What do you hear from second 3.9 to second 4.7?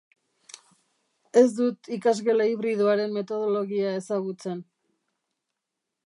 ezagutzen.